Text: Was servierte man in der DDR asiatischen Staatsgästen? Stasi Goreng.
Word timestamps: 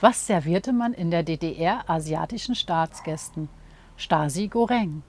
Was 0.00 0.26
servierte 0.26 0.72
man 0.72 0.94
in 0.94 1.10
der 1.10 1.22
DDR 1.22 1.84
asiatischen 1.86 2.54
Staatsgästen? 2.54 3.50
Stasi 3.98 4.48
Goreng. 4.48 5.02